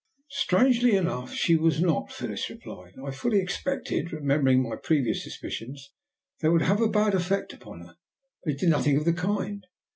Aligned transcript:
"Strangely 0.31 0.95
enough 0.95 1.31
she 1.31 1.55
was 1.55 1.79
not," 1.79 2.11
Phyllis 2.11 2.49
replied. 2.49 2.93
"I 3.05 3.11
fully 3.11 3.37
expected, 3.39 4.11
remembering 4.11 4.63
my 4.63 4.75
previous 4.75 5.23
suspicions, 5.23 5.91
that 6.39 6.47
it 6.47 6.51
would 6.51 6.63
have 6.63 6.81
a 6.81 6.89
bad 6.89 7.13
effect 7.13 7.53
upon 7.53 7.81
her, 7.81 7.95
but 8.43 8.53
it 8.55 8.59
did 8.61 8.69
nothing 8.69 8.97
of 8.97 9.05
the 9.05 9.13
kind. 9.13 9.63